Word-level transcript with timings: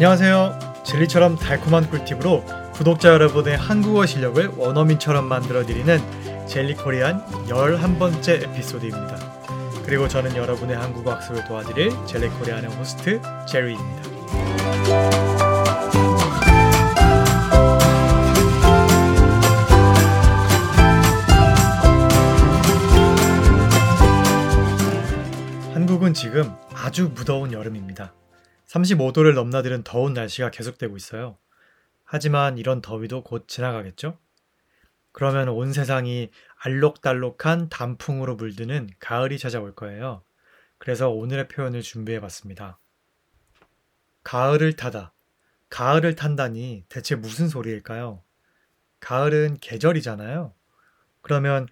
안녕하세요. 0.00 0.82
젤리처럼 0.82 1.36
달콤한 1.36 1.90
꿀팁으로 1.90 2.42
구독자 2.72 3.10
여러분의 3.10 3.58
한국어 3.58 4.06
실력을 4.06 4.48
원어민처럼 4.56 5.26
만들어드리는 5.26 6.46
젤리코리안 6.46 7.22
11번째 7.48 8.44
에피소드입니다. 8.44 9.18
그리고 9.84 10.08
저는 10.08 10.36
여러분의 10.36 10.74
한국어 10.74 11.12
학습을 11.12 11.44
도와드릴 11.44 11.92
젤리코리안의 12.06 12.70
호스트 12.76 13.20
제리입니다. 13.46 14.02
한국은 25.74 26.14
지금 26.14 26.50
아주 26.74 27.12
무더운 27.14 27.52
여름입니다. 27.52 28.14
35도를 28.70 29.34
넘나드는 29.34 29.82
더운 29.82 30.14
날씨가 30.14 30.50
계속되고 30.50 30.96
있어요. 30.96 31.36
하지만 32.04 32.56
이런 32.56 32.80
더위도 32.80 33.24
곧 33.24 33.48
지나가겠죠? 33.48 34.18
그러면 35.12 35.48
온 35.48 35.72
세상이 35.72 36.30
알록달록한 36.56 37.68
단풍으로 37.68 38.36
물드는 38.36 38.90
가을이 39.00 39.38
찾아올 39.38 39.74
거예요. 39.74 40.22
그래서 40.78 41.10
오늘의 41.10 41.48
표현을 41.48 41.82
준비해 41.82 42.20
봤습니다. 42.20 42.78
가을을 44.22 44.74
타다. 44.74 45.12
가을을 45.68 46.14
탄다니 46.14 46.84
대체 46.88 47.16
무슨 47.16 47.48
소리일까요? 47.48 48.22
가을은 49.00 49.58
계절이잖아요. 49.60 50.54
그러면 51.22 51.66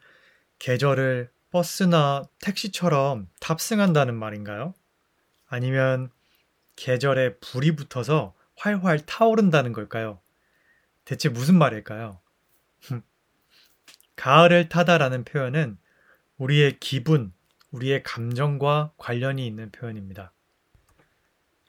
계절을 0.58 1.30
버스나 1.50 2.24
택시처럼 2.40 3.28
탑승한다는 3.40 4.14
말인가요? 4.16 4.74
아니면 5.46 6.10
계절에 6.78 7.34
불이 7.38 7.74
붙어서 7.74 8.34
활활 8.56 9.04
타오른다는 9.04 9.72
걸까요? 9.72 10.20
대체 11.04 11.28
무슨 11.28 11.58
말일까요? 11.58 12.20
가을을 14.14 14.68
타다라는 14.68 15.24
표현은 15.24 15.76
우리의 16.36 16.78
기분, 16.78 17.32
우리의 17.72 18.04
감정과 18.04 18.92
관련이 18.96 19.44
있는 19.44 19.70
표현입니다. 19.72 20.32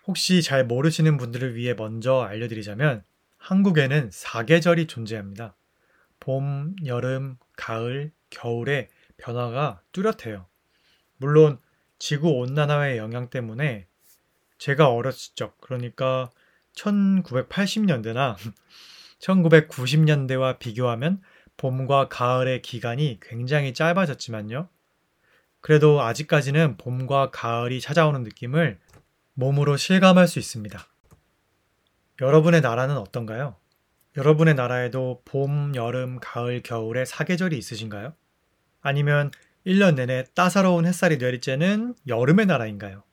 혹시 0.06 0.44
잘 0.44 0.64
모르시는 0.64 1.18
분들을 1.18 1.56
위해 1.56 1.74
먼저 1.74 2.22
알려드리자면 2.22 3.04
한국에는 3.38 4.12
사계절이 4.12 4.86
존재합니다. 4.86 5.56
봄, 6.20 6.76
여름, 6.86 7.38
가을, 7.58 8.12
겨울에 8.30 8.90
변화가 9.18 9.82
뚜렷해요. 9.92 10.46
물론 11.18 11.60
지구 11.98 12.30
온난화의 12.30 12.98
영향 12.98 13.30
때문에 13.30 13.89
제가 14.60 14.90
어렸을 14.90 15.34
적, 15.36 15.60
그러니까 15.62 16.30
1980년대나 16.76 18.36
1990년대와 19.20 20.60
비교하면 20.60 21.22
봄과 21.58 22.10
가을의 22.10 22.62
기간이 22.62 23.20
굉장히 23.22 23.74
짧아졌지만요. 23.74 24.70
그래도 25.62 26.02
아직까지는 26.02 26.78
봄과 26.78 27.32
가을이 27.32 27.82
찾아오는 27.82 28.24
느낌을 28.24 28.80
몸으로 29.34 29.76
실감할 29.76 30.28
수 30.28 30.40
있습니다. 30.40 30.80
여러분의 32.22 32.62
나라는 32.62 32.98
어떤가요? 32.98 33.56
여러분의 34.18 34.56
나라에도 34.56 35.22
봄, 35.26 35.74
여름, 35.76 36.20
가을, 36.20 36.62
겨울에 36.62 37.06
사계절이 37.06 37.58
있으신가요? 37.58 38.14
아니면 38.82 39.32
1년 39.66 39.96
내내 39.96 40.26
따사로운 40.34 40.86
햇살이 40.86 41.18
내리쬐는 41.18 41.96
여름의 42.08 42.46
나라인가요? 42.46 43.04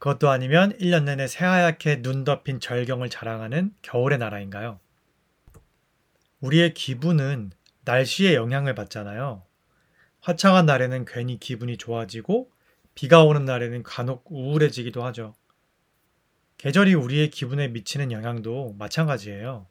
그것도 0.00 0.30
아니면 0.30 0.72
1년 0.78 1.04
내내 1.04 1.26
새하얗게 1.26 2.00
눈 2.00 2.24
덮인 2.24 2.58
절경을 2.58 3.10
자랑하는 3.10 3.74
겨울의 3.82 4.18
나라인가요? 4.18 4.80
우리의 6.40 6.72
기분은 6.72 7.52
날씨의 7.84 8.34
영향을 8.34 8.74
받잖아요. 8.74 9.42
화창한 10.20 10.64
날에는 10.64 11.04
괜히 11.04 11.38
기분이 11.38 11.76
좋아지고 11.76 12.50
비가 12.94 13.24
오는 13.24 13.44
날에는 13.44 13.82
간혹 13.82 14.24
우울해지기도 14.30 15.04
하죠. 15.04 15.34
계절이 16.56 16.94
우리의 16.94 17.30
기분에 17.30 17.68
미치는 17.68 18.10
영향도 18.10 18.76
마찬가지예요. 18.78 19.66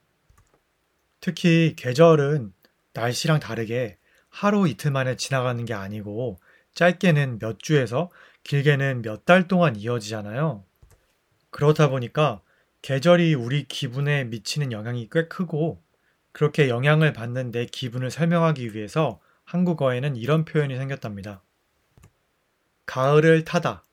특히 1.21 1.73
계절은 1.75 2.53
날씨랑 2.93 3.39
다르게 3.39 3.97
하루 4.29 4.67
이틀 4.67 4.91
만에 4.91 5.15
지나가는 5.15 5.65
게 5.65 5.73
아니고 5.73 6.39
짧게는 6.79 7.39
몇 7.39 7.59
주에서 7.59 8.09
길게는 8.45 9.01
몇 9.01 9.25
달 9.25 9.49
동안 9.49 9.75
이어지잖아요. 9.75 10.63
그렇다 11.51 11.89
보니까 11.89 12.41
계절이 12.81 13.33
우리 13.33 13.67
기분에 13.67 14.23
미치는 14.23 14.71
영향이 14.71 15.09
꽤 15.11 15.27
크고 15.27 15.83
그렇게 16.31 16.69
영향을 16.69 17.11
받는 17.11 17.51
내 17.51 17.65
기분을 17.65 18.09
설명하기 18.09 18.73
위해서 18.73 19.19
한국어에는 19.43 20.15
이런 20.15 20.45
표현이 20.45 20.77
생겼답니다. 20.77 21.43
가을을 22.85 23.43
타다. 23.43 23.83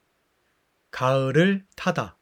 가을을 0.92 1.64
타다. 1.74 2.16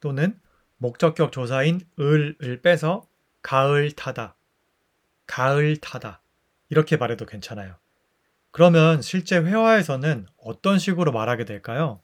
또는 0.00 0.38
목적격 0.76 1.32
조사인 1.32 1.80
을을 1.98 2.60
빼서 2.60 3.08
가을 3.40 3.90
타다. 3.92 4.36
가을 5.26 5.78
타다. 5.78 6.20
이렇게 6.68 6.98
말해도 6.98 7.24
괜찮아요. 7.24 7.76
그러면 8.54 9.02
실제 9.02 9.36
회화에서는 9.36 10.28
어떤 10.36 10.78
식으로 10.78 11.10
말하게 11.10 11.44
될까요? 11.44 12.00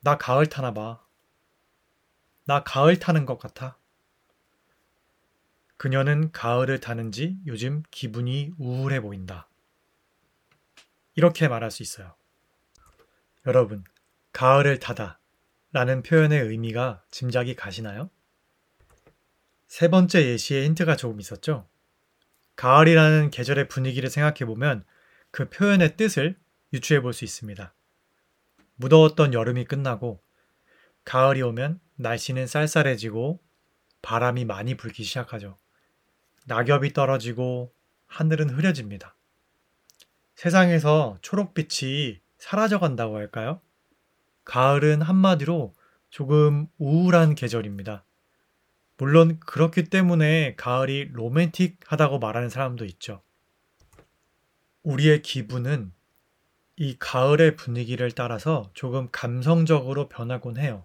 나 0.00 0.16
가을 0.16 0.46
타나 0.46 0.72
봐. 0.72 1.04
나 2.46 2.64
가을 2.64 2.98
타는 2.98 3.26
것 3.26 3.38
같아. 3.38 3.76
그녀는 5.76 6.32
가을을 6.32 6.80
타는지 6.80 7.36
요즘 7.44 7.82
기분이 7.90 8.52
우울해 8.56 9.02
보인다. 9.02 9.50
이렇게 11.16 11.48
말할 11.48 11.70
수 11.70 11.82
있어요. 11.82 12.14
여러분, 13.44 13.84
가을을 14.32 14.78
타다 14.78 15.20
라는 15.72 16.02
표현의 16.02 16.40
의미가 16.40 17.04
짐작이 17.10 17.56
가시나요? 17.56 18.08
세 19.66 19.88
번째 19.88 20.24
예시에 20.24 20.64
힌트가 20.64 20.96
조금 20.96 21.20
있었죠? 21.20 21.68
가을이라는 22.56 23.30
계절의 23.30 23.68
분위기를 23.68 24.08
생각해 24.08 24.46
보면 24.46 24.86
그 25.34 25.50
표현의 25.50 25.96
뜻을 25.96 26.38
유추해 26.72 27.00
볼 27.00 27.12
수 27.12 27.24
있습니다. 27.24 27.74
무더웠던 28.76 29.34
여름이 29.34 29.64
끝나고 29.64 30.22
가을이 31.04 31.42
오면 31.42 31.80
날씨는 31.96 32.46
쌀쌀해지고 32.46 33.42
바람이 34.00 34.44
많이 34.44 34.76
불기 34.76 35.02
시작하죠. 35.02 35.56
낙엽이 36.46 36.92
떨어지고 36.92 37.74
하늘은 38.06 38.50
흐려집니다. 38.50 39.16
세상에서 40.36 41.18
초록빛이 41.20 42.20
사라져 42.38 42.78
간다고 42.78 43.16
할까요? 43.16 43.60
가을은 44.44 45.02
한마디로 45.02 45.74
조금 46.10 46.68
우울한 46.78 47.34
계절입니다. 47.34 48.04
물론 48.98 49.40
그렇기 49.40 49.86
때문에 49.86 50.54
가을이 50.54 51.10
로맨틱하다고 51.12 52.20
말하는 52.20 52.48
사람도 52.48 52.84
있죠. 52.84 53.23
우리의 54.84 55.22
기분은 55.22 55.92
이 56.76 56.96
가을의 56.98 57.56
분위기를 57.56 58.12
따라서 58.12 58.70
조금 58.74 59.08
감성적으로 59.10 60.08
변하곤 60.08 60.56
해요. 60.58 60.84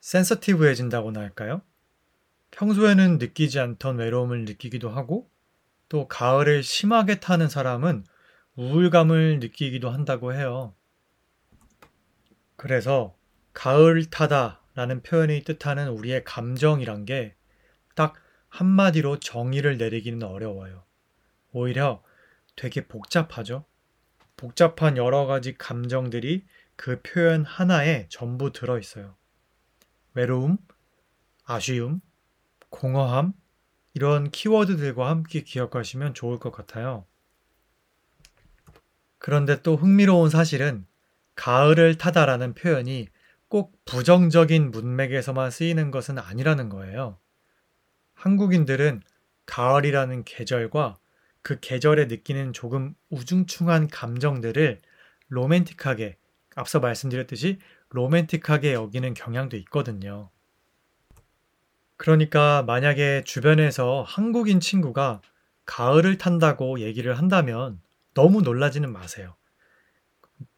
센서티브해진다고나 0.00 1.20
할까요? 1.20 1.62
평소에는 2.52 3.18
느끼지 3.18 3.58
않던 3.58 3.96
외로움을 3.96 4.44
느끼기도 4.44 4.88
하고 4.88 5.28
또 5.88 6.06
가을을 6.06 6.62
심하게 6.62 7.18
타는 7.20 7.48
사람은 7.48 8.04
우울감을 8.54 9.40
느끼기도 9.40 9.90
한다고 9.90 10.32
해요. 10.32 10.74
그래서 12.56 13.16
가을 13.52 14.04
타다 14.04 14.60
라는 14.74 15.02
표현이 15.02 15.42
뜻하는 15.42 15.88
우리의 15.88 16.22
감정이란 16.24 17.04
게 17.04 17.34
딱 17.94 18.14
한마디로 18.48 19.20
정의를 19.20 19.76
내리기는 19.76 20.22
어려워요. 20.22 20.84
오히려 21.52 22.02
되게 22.60 22.86
복잡하죠. 22.86 23.64
복잡한 24.36 24.98
여러 24.98 25.24
가지 25.24 25.56
감정들이 25.56 26.44
그 26.76 27.00
표현 27.00 27.42
하나에 27.42 28.06
전부 28.10 28.52
들어 28.52 28.78
있어요. 28.78 29.16
외로움, 30.12 30.58
아쉬움, 31.46 32.02
공허함, 32.68 33.32
이런 33.94 34.30
키워드들과 34.30 35.08
함께 35.08 35.40
기억하시면 35.40 36.12
좋을 36.12 36.38
것 36.38 36.52
같아요. 36.52 37.06
그런데 39.16 39.62
또 39.62 39.74
흥미로운 39.74 40.28
사실은 40.28 40.86
가을을 41.36 41.96
타다라는 41.96 42.52
표현이 42.52 43.08
꼭 43.48 43.82
부정적인 43.86 44.70
문맥에서만 44.70 45.50
쓰이는 45.50 45.90
것은 45.90 46.18
아니라는 46.18 46.68
거예요. 46.68 47.16
한국인들은 48.12 49.02
가을이라는 49.46 50.24
계절과 50.24 50.99
그 51.42 51.58
계절에 51.60 52.06
느끼는 52.06 52.52
조금 52.52 52.94
우중충한 53.10 53.88
감정들을 53.88 54.80
로맨틱하게, 55.28 56.16
앞서 56.56 56.80
말씀드렸듯이 56.80 57.58
로맨틱하게 57.90 58.72
여기는 58.74 59.14
경향도 59.14 59.56
있거든요. 59.58 60.30
그러니까 61.96 62.62
만약에 62.62 63.24
주변에서 63.24 64.02
한국인 64.06 64.60
친구가 64.60 65.20
가을을 65.66 66.18
탄다고 66.18 66.80
얘기를 66.80 67.18
한다면 67.18 67.80
너무 68.14 68.42
놀라지는 68.42 68.92
마세요. 68.92 69.36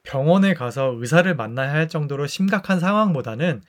병원에 0.03 0.55
가서 0.55 0.95
의사를 0.97 1.35
만나야 1.35 1.73
할 1.73 1.89
정도로 1.89 2.27
심각한 2.27 2.81
상황보다는 2.81 3.63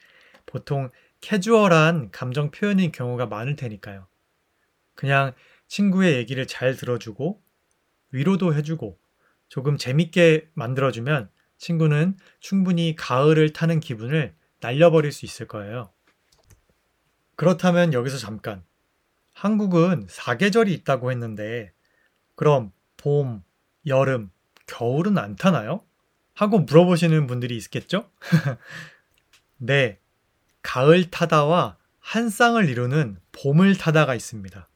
보통 0.45 0.89
캐주얼한 1.21 2.12
감정 2.12 2.51
표현인 2.51 2.92
경우가 2.92 3.25
많을 3.27 3.56
테니까요. 3.56 4.07
그냥 4.95 5.33
친구의 5.68 6.15
얘기를 6.15 6.45
잘 6.48 6.75
들어주고 6.75 7.42
위로도 8.12 8.54
해주고 8.54 9.00
조금 9.50 9.77
재밌게 9.77 10.50
만들어주면 10.54 11.30
친구는 11.57 12.18
충분히 12.39 12.95
가을을 12.95 13.54
타는 13.54 13.80
기분을 13.80 14.36
날려버릴 14.60 15.12
수 15.12 15.25
있을 15.25 15.48
거예요. 15.48 15.92
그렇다면 17.36 17.94
여기서 17.94 18.18
잠깐. 18.18 18.63
한국은 19.33 20.06
사계절이 20.10 20.74
있다고 20.74 21.12
했는데, 21.12 21.74
그럼 22.36 22.71
봄, 22.98 23.44
여름, 23.86 24.31
겨울은 24.68 25.18
안 25.18 25.36
타나요? 25.36 25.83
하고 26.33 26.59
물어보시는 26.59 27.27
분들이 27.27 27.57
있겠죠? 27.57 28.09
네. 29.57 30.00
가을 30.62 31.09
타다와 31.09 31.77
한 32.00 32.30
쌍을 32.30 32.69
이루는 32.69 33.19
봄을 33.31 33.77
타다가 33.77 34.16
있습니다. 34.16 34.68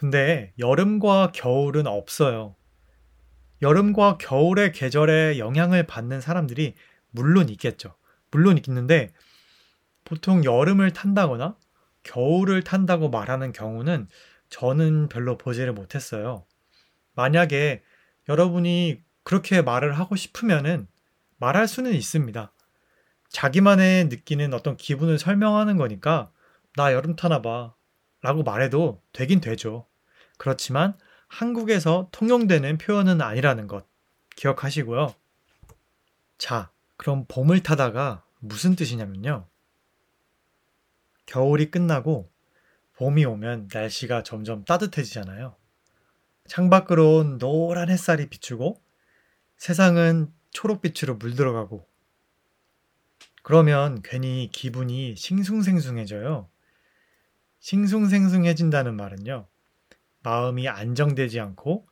근데 0.00 0.54
여름과 0.58 1.32
겨울은 1.34 1.86
없어요. 1.86 2.56
여름과 3.60 4.16
겨울의 4.16 4.72
계절에 4.72 5.38
영향을 5.38 5.86
받는 5.86 6.22
사람들이 6.22 6.74
물론 7.10 7.50
있겠죠. 7.50 7.94
물론 8.30 8.56
있는데 8.56 9.12
보통 10.06 10.42
여름을 10.42 10.94
탄다거나 10.94 11.54
겨울을 12.02 12.62
탄다고 12.62 13.10
말하는 13.10 13.52
경우는 13.52 14.08
저는 14.48 15.10
별로 15.10 15.36
보지를 15.36 15.74
못했어요. 15.74 16.46
만약에 17.14 17.82
여러분이 18.26 19.02
그렇게 19.22 19.60
말을 19.60 19.98
하고 19.98 20.16
싶으면은 20.16 20.88
말할 21.36 21.68
수는 21.68 21.92
있습니다. 21.92 22.50
자기만의 23.28 24.06
느끼는 24.06 24.54
어떤 24.54 24.78
기분을 24.78 25.18
설명하는 25.18 25.76
거니까 25.76 26.32
나 26.74 26.94
여름 26.94 27.16
타나 27.16 27.42
봐 27.42 27.74
라고 28.22 28.42
말해도 28.42 29.02
되긴 29.12 29.42
되죠. 29.42 29.89
그렇지만 30.40 30.96
한국에서 31.28 32.08
통용되는 32.12 32.78
표현은 32.78 33.20
아니라는 33.20 33.66
것 33.66 33.86
기억하시고요. 34.36 35.14
자, 36.38 36.70
그럼 36.96 37.26
봄을 37.28 37.62
타다가 37.62 38.24
무슨 38.38 38.74
뜻이냐면요. 38.74 39.46
겨울이 41.26 41.70
끝나고 41.70 42.32
봄이 42.94 43.26
오면 43.26 43.68
날씨가 43.70 44.22
점점 44.22 44.64
따뜻해지잖아요. 44.64 45.56
창밖으로 46.46 47.16
온 47.16 47.36
노란 47.36 47.90
햇살이 47.90 48.30
비추고 48.30 48.82
세상은 49.58 50.32
초록빛으로 50.52 51.16
물들어가고 51.16 51.86
그러면 53.42 54.00
괜히 54.02 54.48
기분이 54.50 55.16
싱숭생숭해져요. 55.16 56.48
싱숭생숭해진다는 57.58 58.96
말은요. 58.96 59.49
마음이 60.22 60.68
안정되지 60.68 61.40
않고 61.40 61.86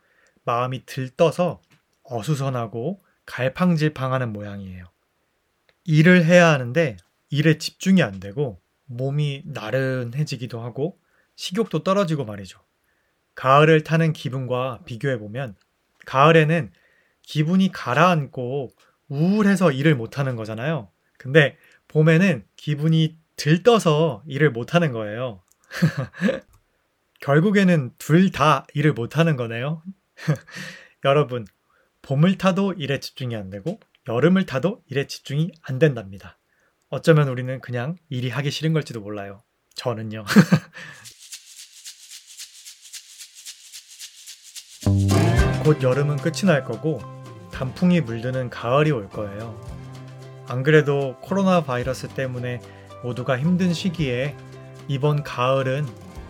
마음이 0.44 0.86
들떠서 0.86 1.60
어수선하고 2.02 3.02
갈팡질팡하는 3.26 4.32
모양이에요. 4.32 4.86
일을 5.84 6.24
해야 6.24 6.48
하는데 6.48 6.96
일에 7.30 7.58
집중이 7.58 8.02
안 8.02 8.20
되고 8.20 8.60
몸이 8.86 9.42
나른해지기도 9.46 10.60
하고 10.60 10.98
식욕도 11.36 11.82
떨어지고 11.82 12.24
말이죠. 12.24 12.60
가을을 13.34 13.84
타는 13.84 14.12
기분과 14.12 14.80
비교해 14.84 15.18
보면 15.18 15.54
가을에는 16.06 16.72
기분이 17.22 17.70
가라앉고 17.70 18.70
우울해서 19.08 19.70
일을 19.70 19.94
못하는 19.94 20.34
거잖아요. 20.34 20.90
근데 21.18 21.56
봄에는 21.88 22.44
기분이 22.56 23.18
들떠서 23.36 24.22
일을 24.26 24.50
못하는 24.50 24.92
거예요. 24.92 25.42
결국에는 27.20 27.92
둘 27.98 28.30
다 28.30 28.66
일을 28.74 28.92
못하는 28.92 29.36
거네요. 29.36 29.82
여러분, 31.04 31.46
봄을 32.02 32.38
타도 32.38 32.74
일에 32.74 33.00
집중이 33.00 33.36
안 33.36 33.50
되고 33.50 33.80
여름을 34.08 34.46
타도 34.46 34.82
일에 34.86 35.06
집중이 35.06 35.50
안 35.62 35.78
된답니다. 35.78 36.38
어쩌면 36.88 37.28
우리는 37.28 37.60
그냥 37.60 37.96
일이 38.08 38.30
하기 38.30 38.50
싫은 38.50 38.72
걸지도 38.72 39.00
몰라요. 39.00 39.42
저는요. 39.74 40.24
곧 45.64 45.82
여름은 45.82 46.16
끝이 46.16 46.42
날 46.46 46.64
거고 46.64 47.00
단풍이 47.52 48.00
물드는 48.00 48.48
가을이 48.50 48.90
올 48.90 49.08
거예요. 49.08 49.60
안 50.46 50.62
그래도 50.62 51.16
코로나 51.20 51.62
바이러스 51.62 52.08
때문에 52.08 52.60
모두가 53.02 53.38
힘든 53.38 53.74
시기에 53.74 54.34
이번 54.88 55.22
가을은 55.22 55.86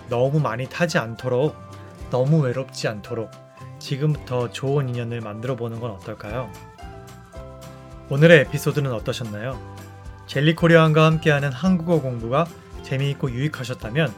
너무 0.09 0.41
많이 0.41 0.69
타지 0.69 0.99
않도록 0.99 1.55
너무 2.11 2.41
외롭지 2.41 2.89
않도록 2.89 3.31
지금부터 3.79 4.51
좋은 4.51 4.89
인연을 4.89 5.21
만들어 5.21 5.57
보는 5.57 5.81
건 5.81 5.93
어떨까요? 5.93 6.51
오늘의 8.11 8.41
에피소드는 8.41 8.93
어떠셨나요? 8.93 9.61
젤리코리안과 10.27 11.05
함께하는 11.05 11.53
한국어 11.53 12.01
공부가 12.01 12.47
재미있고 12.83 13.31
유익하셨다면 13.31 14.13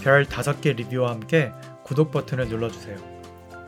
별 0.00 0.24
5개 0.24 0.74
리뷰와 0.76 1.10
함께 1.10 1.52
구독 1.84 2.10
버튼을 2.10 2.48
눌러주세요. 2.48 2.96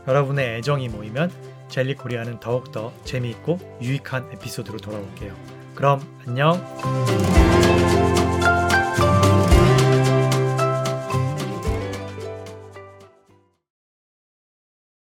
여러분의 0.07 0.57
애정이 0.57 0.89
모이면 0.89 1.31
젤리코리아는 1.69 2.41
더욱더 2.41 2.93
재미있고 3.05 3.59
유익한 3.81 4.31
에피소드로 4.33 4.79
돌아올게요. 4.79 5.35
그럼 5.75 6.01
안녕! 6.27 7.58